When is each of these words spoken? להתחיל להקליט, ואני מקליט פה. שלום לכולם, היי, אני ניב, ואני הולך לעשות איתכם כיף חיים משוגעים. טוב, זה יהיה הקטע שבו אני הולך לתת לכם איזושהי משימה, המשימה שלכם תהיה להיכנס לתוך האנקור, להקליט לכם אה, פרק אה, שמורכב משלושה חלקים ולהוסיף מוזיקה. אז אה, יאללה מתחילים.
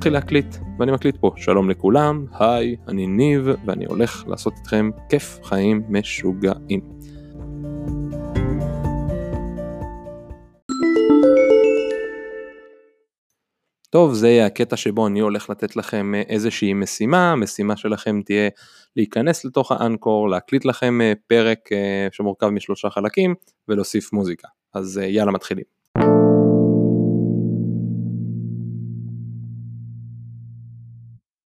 להתחיל 0.00 0.12
להקליט, 0.12 0.56
ואני 0.78 0.92
מקליט 0.92 1.16
פה. 1.20 1.32
שלום 1.36 1.70
לכולם, 1.70 2.26
היי, 2.38 2.76
אני 2.88 3.06
ניב, 3.06 3.48
ואני 3.66 3.84
הולך 3.84 4.24
לעשות 4.26 4.52
איתכם 4.56 4.90
כיף 5.08 5.38
חיים 5.42 5.82
משוגעים. 5.88 6.80
טוב, 13.90 14.14
זה 14.14 14.28
יהיה 14.28 14.46
הקטע 14.46 14.76
שבו 14.76 15.06
אני 15.06 15.20
הולך 15.20 15.50
לתת 15.50 15.76
לכם 15.76 16.12
איזושהי 16.14 16.74
משימה, 16.74 17.32
המשימה 17.32 17.76
שלכם 17.76 18.20
תהיה 18.24 18.48
להיכנס 18.96 19.44
לתוך 19.44 19.72
האנקור, 19.72 20.28
להקליט 20.30 20.64
לכם 20.64 21.00
אה, 21.00 21.12
פרק 21.26 21.58
אה, 21.72 22.08
שמורכב 22.12 22.48
משלושה 22.48 22.90
חלקים 22.90 23.34
ולהוסיף 23.68 24.12
מוזיקה. 24.12 24.48
אז 24.74 24.98
אה, 24.98 25.06
יאללה 25.06 25.32
מתחילים. 25.32 25.79